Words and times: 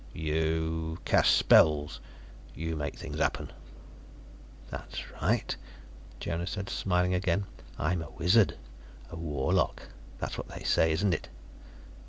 "You 0.15 0.97
cast 1.05 1.29
spells. 1.35 1.99
You 2.55 2.75
make 2.75 2.97
things 2.97 3.19
happen." 3.19 3.51
"That's 4.71 5.03
right," 5.21 5.55
Jonas 6.19 6.49
said, 6.49 6.71
smiling 6.71 7.13
again. 7.13 7.45
"I'm 7.77 8.01
a 8.01 8.09
wizard. 8.09 8.57
A 9.11 9.15
warlock. 9.15 9.83
That's 10.17 10.39
what 10.39 10.47
they 10.47 10.63
say, 10.63 10.91
isn't 10.91 11.13
it?" 11.13 11.29